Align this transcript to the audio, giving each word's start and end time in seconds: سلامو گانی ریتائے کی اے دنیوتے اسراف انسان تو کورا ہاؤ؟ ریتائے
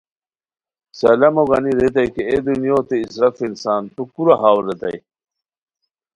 سلامو 0.99 1.43
گانی 1.49 1.71
ریتائے 1.79 2.07
کی 2.13 2.21
اے 2.29 2.35
دنیوتے 2.45 2.95
اسراف 3.01 3.37
انسان 3.47 3.81
تو 3.95 4.01
کورا 4.13 4.35
ہاؤ؟ 4.41 4.57
ریتائے 4.67 4.97